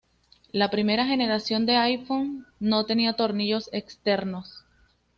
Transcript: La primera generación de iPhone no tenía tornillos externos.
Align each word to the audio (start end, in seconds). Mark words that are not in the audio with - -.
La 0.51 0.71
primera 0.71 1.05
generación 1.05 1.67
de 1.67 1.75
iPhone 1.75 2.47
no 2.59 2.87
tenía 2.87 3.13
tornillos 3.13 3.69
externos. 3.71 4.65